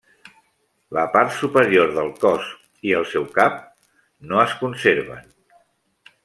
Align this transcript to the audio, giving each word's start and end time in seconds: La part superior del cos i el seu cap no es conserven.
La 0.97 1.03
part 1.15 1.35
superior 1.41 1.93
del 1.97 2.09
cos 2.23 2.47
i 2.93 2.97
el 3.01 3.05
seu 3.13 3.29
cap 3.37 3.61
no 4.33 4.41
es 4.49 4.57
conserven. 4.63 5.31